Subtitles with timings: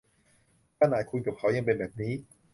[0.79, 2.13] ขนาดคุณอยู่กับเขายังเป็นแบบนี้